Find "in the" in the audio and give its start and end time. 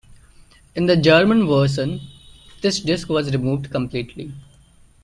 0.73-0.97